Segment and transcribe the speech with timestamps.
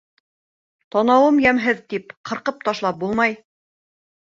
[0.95, 3.39] «Танауым йәмһеҙ» тип ҡырҡып ташлап булмай